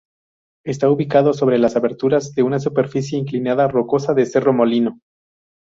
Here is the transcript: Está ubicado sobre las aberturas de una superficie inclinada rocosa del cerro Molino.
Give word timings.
Está 0.65 0.89
ubicado 0.89 1.31
sobre 1.31 1.59
las 1.59 1.75
aberturas 1.75 2.33
de 2.33 2.41
una 2.41 2.59
superficie 2.59 3.19
inclinada 3.19 3.67
rocosa 3.67 4.15
del 4.15 4.25
cerro 4.25 4.51
Molino. 4.51 4.99